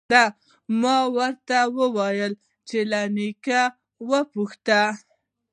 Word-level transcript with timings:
_دا 0.11 0.23
مه 0.79 0.95
راته 1.15 1.59
وايه 1.95 2.27
چې 2.67 2.77
له 2.91 3.01
نيکه 3.15 3.61
وپوښته. 4.09 4.81